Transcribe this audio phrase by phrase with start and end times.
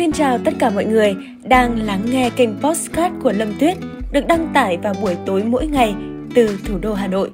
[0.00, 3.76] Xin chào tất cả mọi người đang lắng nghe kênh Postcard của Lâm Tuyết
[4.12, 5.94] được đăng tải vào buổi tối mỗi ngày
[6.34, 7.30] từ thủ đô Hà Nội.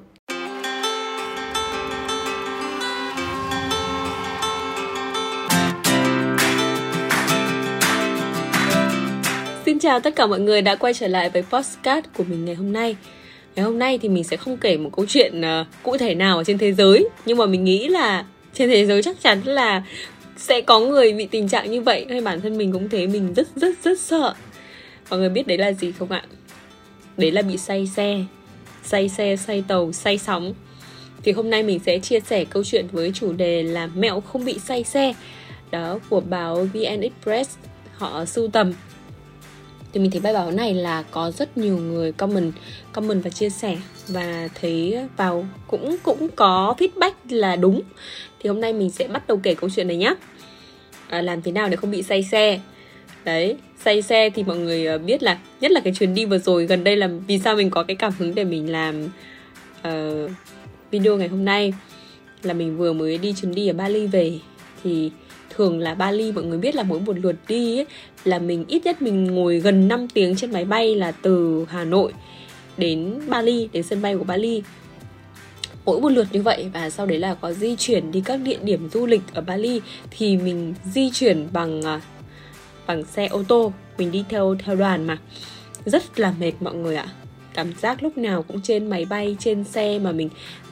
[9.67, 12.55] Xin chào tất cả mọi người đã quay trở lại với Postcard của mình ngày
[12.55, 12.97] hôm nay.
[13.57, 16.37] Ngày hôm nay thì mình sẽ không kể một câu chuyện uh, cụ thể nào
[16.37, 18.25] ở trên thế giới Nhưng mà mình nghĩ là
[18.55, 19.83] trên thế giới chắc chắn là
[20.37, 22.07] sẽ có người bị tình trạng như vậy.
[22.11, 23.07] Hay bản thân mình cũng thế.
[23.07, 24.35] Mình rất rất rất sợ.
[25.11, 26.25] Mọi người biết đấy là gì không ạ?
[27.17, 28.25] Đấy là bị say xe.
[28.85, 30.55] Say xe, say tàu, say sóng.
[31.23, 34.45] Thì hôm nay mình sẽ chia sẻ câu chuyện với chủ đề là mẹo không
[34.45, 35.15] bị say xe.
[35.71, 37.57] Đó, của báo VN Express.
[37.93, 38.73] Họ sưu tầm
[39.97, 42.53] thì mình thấy bài báo này là có rất nhiều người comment
[42.93, 43.77] comment và chia sẻ.
[44.09, 47.83] Và thấy vào cũng cũng có feedback là đúng.
[48.41, 50.15] Thì hôm nay mình sẽ bắt đầu kể câu chuyện này nhé
[51.09, 52.61] à, làm thế nào để không bị say xe?
[53.25, 56.39] Đấy say xe thì mọi người ờ, biết là nhất là cái chuyến đi vừa
[56.39, 59.05] rồi gần đây là vì sao mình có cái cảm hứng để mình làm
[59.89, 60.31] uh,
[60.91, 61.75] video ngày hôm nay?
[62.43, 64.33] Là mình vừa mới đi chuyến đi ở Bali về.
[64.85, 65.11] Thì
[65.57, 67.87] thường là Bali mọi người biết là mỗi một lượt đi ấy,
[68.25, 71.85] là mình ít nhất mình ngồi gần 5 tiếng trên máy bay là từ Hà
[71.85, 72.13] Nội
[72.77, 74.63] đến Bali đến sân bay của Bali.
[75.85, 78.59] Mỗi một lượt như vậy và sau đấy là có di chuyển đi các địa
[78.63, 82.01] điểm du lịch ở Bali thì mình di chuyển bằng à,
[82.87, 85.19] bằng xe ô tô mình đi theo theo đoàn mà.
[85.85, 87.07] Rất là mệt mọi người ạ.
[87.55, 90.29] Cảm giác lúc nào cũng trên máy bay trên xe mà mình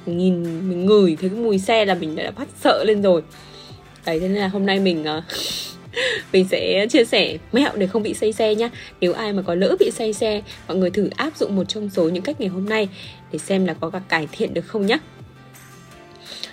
[0.06, 3.22] nhìn mình ngửi thấy cái mùi xe là mình đã bắt sợ lên rồi
[4.06, 5.24] đấy thế nên là hôm nay mình uh,
[6.32, 8.70] mình sẽ chia sẻ mẹo để không bị say xe nhá.
[9.00, 11.90] Nếu ai mà có lỡ bị say xe mọi người thử áp dụng một trong
[11.90, 12.88] số những cách ngày hôm nay
[13.32, 14.98] để xem là có cả cải thiện được không nhá.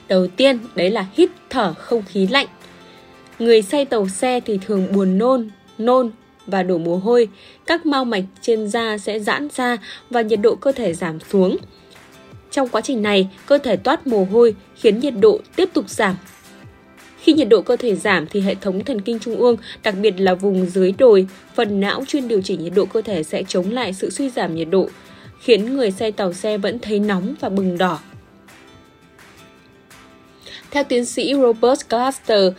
[0.08, 2.48] Đầu tiên đấy là hít thở không khí lạnh.
[3.40, 6.12] Người say tàu xe thì thường buồn nôn nôn
[6.48, 7.28] và đổ mồ hôi.
[7.66, 9.78] Các mao mạch trên da sẽ giãn ra
[10.10, 11.58] và nhiệt độ cơ thể giảm xuống.
[12.52, 16.16] Trong quá trình này cơ thể toát mồ hôi khiến nhiệt độ tiếp tục giảm
[17.22, 20.14] khi nhiệt độ cơ thể giảm thì hệ thống thần kinh trung ương, đặc biệt
[20.18, 23.72] là vùng dưới đồi, phần não chuyên điều chỉnh nhiệt độ cơ thể sẽ chống
[23.72, 24.90] lại sự suy giảm nhiệt độ,
[25.42, 28.00] khiến người say tàu xe vẫn thấy nóng và bừng đỏ.
[30.72, 32.54] Theo tiến sĩ Robert Cluster,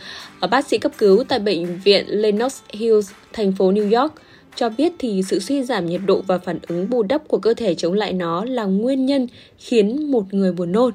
[0.51, 4.13] bác sĩ cấp cứu tại bệnh viện Lenox Hills, thành phố New York,
[4.55, 7.53] cho biết thì sự suy giảm nhiệt độ và phản ứng bù đắp của cơ
[7.53, 10.93] thể chống lại nó là nguyên nhân khiến một người buồn nôn.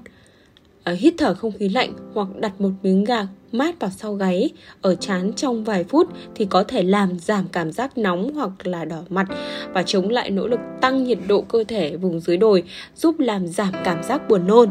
[0.82, 4.50] À, hít thở không khí lạnh hoặc đặt một miếng gạc mát vào sau gáy.
[4.82, 8.84] Ở trán trong vài phút thì có thể làm giảm cảm giác nóng hoặc là
[8.84, 9.26] đỏ mặt
[9.72, 12.62] và chống lại nỗ lực tăng nhiệt độ cơ thể vùng dưới đồi,
[12.96, 14.70] giúp làm giảm cảm giác buồn nôn.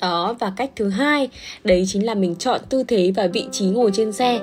[0.00, 1.28] Đó, và cách thứ hai,
[1.64, 4.40] đấy chính là mình chọn tư thế và vị trí ngồi trên xe.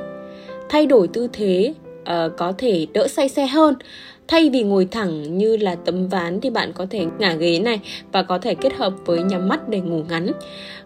[0.69, 1.73] Thay đổi tư thế
[2.11, 3.75] uh, có thể đỡ say xe hơn.
[4.27, 7.79] Thay vì ngồi thẳng như là tấm ván thì bạn có thể ngả ghế này
[8.11, 10.31] và có thể kết hợp với nhắm mắt để ngủ ngắn.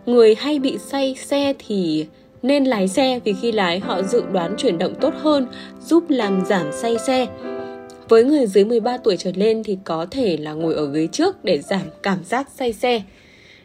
[0.06, 2.06] Người hay bị say xe thì
[2.42, 5.48] nên lái xe vì khi lái họ dự đoán chuyển động tốt hơn
[5.86, 7.28] giúp làm giảm say xe.
[8.10, 11.44] Với người dưới 13 tuổi trở lên thì có thể là ngồi ở ghế trước
[11.44, 13.02] để giảm cảm giác say xe.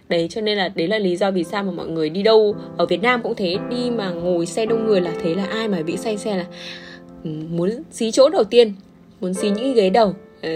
[0.08, 2.56] Đấy cho nên là đấy là lý do vì sao mà mọi người đi đâu
[2.76, 3.56] ở Việt Nam cũng thế.
[3.70, 6.44] Đi mà ngồi xe đông người là thấy là ai mà bị say xe là
[7.24, 8.72] muốn xí chỗ đầu tiên,
[9.20, 10.50] muốn xí những ghế đầu ờ,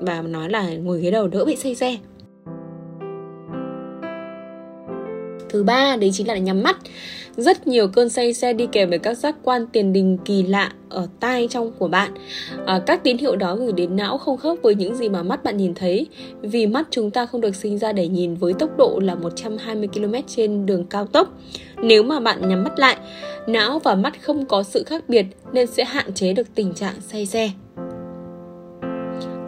[0.00, 1.96] và nói là ngồi ghế đầu đỡ bị say xe.
[5.56, 6.76] Thứ ba đấy chính là nhắm mắt.
[7.36, 10.72] Rất nhiều cơn say xe đi kèm với các giác quan tiền đình kỳ lạ
[10.88, 12.12] ở tai trong của bạn.
[12.66, 15.44] À, các tín hiệu đó gửi đến não không khớp với những gì mà mắt
[15.44, 16.06] bạn nhìn thấy
[16.42, 19.88] vì mắt chúng ta không được sinh ra để nhìn với tốc độ là 120
[19.94, 21.28] km trên đường cao tốc.
[21.82, 22.96] Nếu mà bạn nhắm mắt lại
[23.46, 26.94] não và mắt không có sự khác biệt nên sẽ hạn chế được tình trạng
[27.00, 27.50] say xe.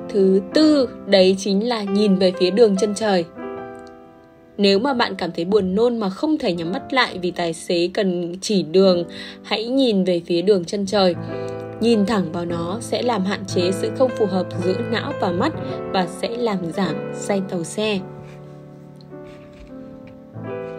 [0.09, 3.25] Thứ tư đấy chính là nhìn về phía đường chân trời
[4.59, 7.53] nếu mà bạn cảm thấy buồn nôn mà không thể nhắm mắt lại vì tài
[7.53, 9.05] xế cần chỉ đường,
[9.43, 11.15] hãy nhìn về phía đường chân trời.
[11.81, 15.33] Nhìn thẳng vào nó sẽ làm hạn chế sự không phù hợp giữa não và
[15.33, 15.53] mắt
[15.93, 17.99] và sẽ làm giảm say tàu xe.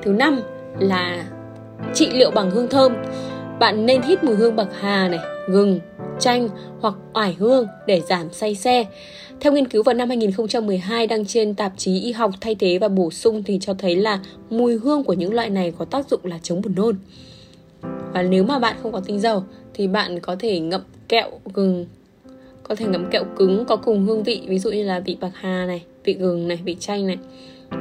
[0.01, 0.39] Thứ năm
[0.79, 1.25] là
[1.93, 2.93] trị liệu bằng hương thơm.
[3.59, 5.79] Bạn nên hít mùi hương bạc hà này, gừng,
[6.19, 6.49] chanh
[6.79, 8.85] hoặc oải hương để giảm say xe.
[9.39, 12.87] Theo nghiên cứu vào năm 2012 đăng trên tạp chí y học thay thế và
[12.87, 14.19] bổ sung thì cho thấy là
[14.49, 16.97] mùi hương của những loại này có tác dụng là chống buồn nôn.
[18.13, 19.43] Và nếu mà bạn không có tinh dầu
[19.73, 21.85] thì bạn có thể ngậm kẹo gừng
[22.63, 25.31] có thể ngậm kẹo cứng có cùng hương vị ví dụ như là vị bạc
[25.33, 27.17] hà này vị gừng này vị chanh này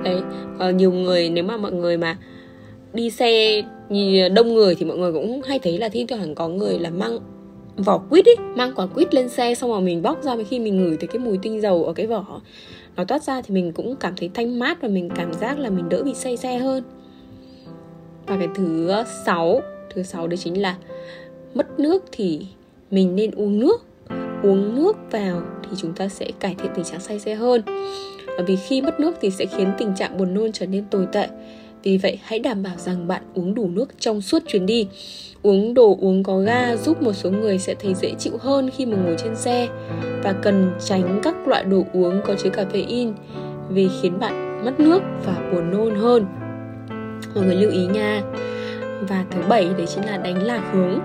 [0.05, 0.21] đấy
[0.69, 2.19] uh, nhiều người nếu mà mọi người mà
[2.93, 3.63] đi xe
[4.33, 7.19] đông người thì mọi người cũng hay thấy là thi thoảng có người là mang
[7.79, 10.77] vỏ quýt ấy mang quả quýt lên xe xong rồi mình bóc ra, khi mình
[10.77, 12.41] ngửi thấy cái mùi tinh dầu ở cái vỏ
[12.97, 15.71] nó toát ra thì mình cũng cảm thấy thanh mát và mình cảm giác là
[15.71, 16.85] mình đỡ bị say xe hơn.
[18.27, 18.91] Và cái thứ
[19.27, 19.61] sáu
[19.95, 20.77] thứ sáu đấy chính là
[21.55, 22.47] mất nước thì
[22.91, 23.85] mình nên uống nước.
[24.43, 27.63] Uống nước vào thì chúng ta sẽ cải thiện tình trạng say xe hơn.
[28.27, 31.07] Bởi vì khi mất nước thì sẽ khiến tình trạng buồn nôn trở nên tồi
[31.13, 31.29] tệ
[31.83, 34.89] vì vậy, hãy đảm bảo rằng bạn uống đủ nước trong suốt chuyến đi.
[35.43, 38.87] Uống đồ uống có ga giúp một số người sẽ thấy dễ chịu hơn khi
[38.87, 39.69] mà ngồi trên xe.
[40.23, 43.13] Và cần tránh các loại đồ uống có chứa caffeine,
[43.71, 46.27] vì khiến bạn mất nước và buồn nôn hơn.
[47.35, 48.23] Mọi người lưu ý nha.
[49.09, 50.99] Và thứ bảy, đấy chính là đánh lạc hướng.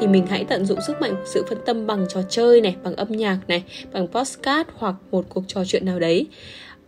[0.00, 2.76] Thì mình hãy tận dụng sức mạnh của sự phân tâm bằng trò chơi này,
[2.82, 6.26] bằng âm nhạc này, bằng postcard hoặc một cuộc trò chuyện nào đấy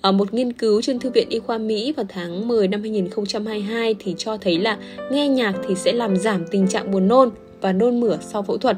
[0.06, 3.94] ở một nghiên cứu trên Thư viện Y khoa Mỹ vào tháng 10 năm 2022
[3.98, 4.78] thì cho thấy là
[5.10, 7.30] nghe nhạc thì sẽ làm giảm tình trạng buồn nôn
[7.60, 8.76] và nôn mửa sau phẫu thuật.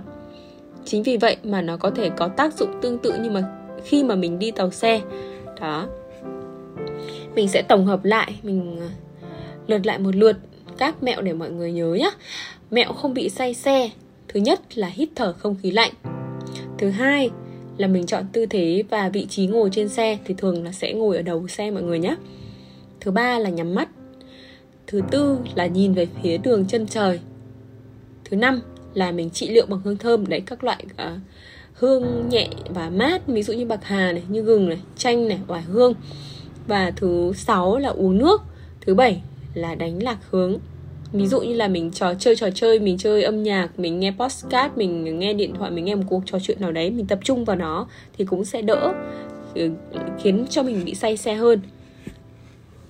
[0.85, 3.43] Chính vì vậy mà nó có thể có tác dụng tương tự như mà
[3.85, 5.01] khi mà mình đi tàu xe.
[5.61, 5.87] Đó.
[7.35, 8.89] Mình sẽ tổng hợp lại, mình ờ,
[9.67, 10.37] lượt lại một lượt
[10.79, 12.11] các mẹo để mọi người nhớ nhé.
[12.71, 13.91] Mẹo không bị say xe.
[14.29, 15.93] Thứ nhất là hít thở không khí lạnh.
[16.79, 17.31] Thứ hai
[17.79, 20.93] là mình chọn tư thế và vị trí ngồi trên xe thì thường là sẽ
[20.93, 22.17] ngồi ở đầu xe mọi người nhé.
[23.01, 23.89] Thứ ba là nhắm mắt.
[24.87, 27.21] Thứ tư là nhìn về phía đường chân trời.
[28.25, 28.61] Thứ năm
[28.95, 31.21] là mình trị liệu bằng hương thơm đấy các loại uh,
[31.73, 35.39] hương nhẹ và mát ví dụ như bạc hà này, như gừng này, chanh này,
[35.47, 35.95] oải hương.
[36.67, 38.43] Và thứ sáu là uống nước.
[38.81, 39.23] Thứ bảy
[39.55, 40.59] là đánh lạc hướng
[41.13, 44.15] ví dụ như là mình trò chơi trò chơi mình chơi âm nhạc mình nghe
[44.19, 47.19] podcast mình nghe điện thoại mình nghe một cuộc trò chuyện nào đấy mình tập
[47.25, 47.87] trung vào nó
[48.19, 48.95] thì cũng sẽ đỡ
[49.55, 49.71] ừ,
[50.23, 51.61] khiến cho mình bị say xe hơn.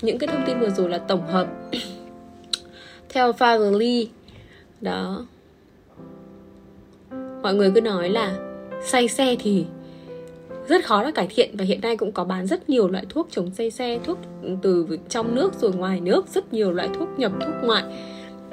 [0.03, 1.49] Những cái thông tin vừa rồi là tổng hợp
[3.09, 4.07] theo Fatherly
[4.81, 5.27] đó.
[7.43, 8.37] Mọi người cứ nói là
[8.87, 9.65] say xe thì
[10.69, 13.29] rất khó là cải thiện và hiện nay cũng có bán rất nhiều loại thuốc
[13.31, 14.19] chống say xe, thuốc
[14.63, 17.85] từ trong nước rồi ngoài nước, rất nhiều loại thuốc nhập, thuốc ngoại.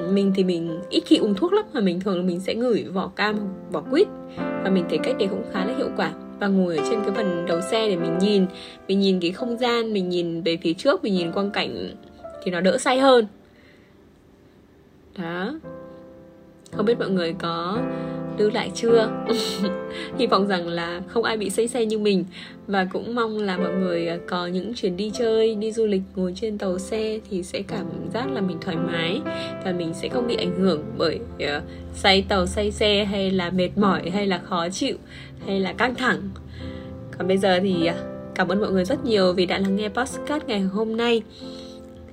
[0.09, 2.83] Mình thì mình ít khi uống thuốc lắm mà mình thường là mình sẽ ngửi
[2.83, 3.35] vỏ cam,
[3.71, 4.07] vỏ quýt
[4.37, 6.11] và mình thấy cách đấy cũng khá là hiệu quả.
[6.39, 8.45] Và ngồi ở trên cái phần đầu xe để mình nhìn
[8.87, 11.95] mình nhìn cái không gian, mình nhìn về phía trước, mình nhìn quang cảnh
[12.43, 13.27] thì nó đỡ say hơn.
[15.17, 15.59] Đó.
[16.71, 17.79] Không biết mọi người có
[18.37, 19.09] lưu lại chưa?
[20.17, 22.25] Hy vọng rằng là không ai bị say xe như mình.
[22.67, 26.01] Và cũng mong là mọi người à, có những chuyến đi chơi đi du lịch
[26.15, 29.21] ngồi trên tàu xe thì sẽ cảm giác là mình thoải mái.
[29.65, 31.63] Và mình sẽ không bị ảnh hưởng bởi uh,
[31.95, 34.95] say tàu say xe hay là mệt mỏi hay là khó chịu
[35.45, 36.29] hay là căng thẳng.
[37.17, 37.95] Còn bây giờ thì à,
[38.35, 41.21] cảm ơn mọi người rất nhiều vì đã lắng nghe podcast ngày hôm nay.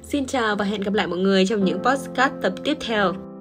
[0.02, 3.31] Xin chào và hẹn gặp lại mọi người trong những podcast tập tiếp theo.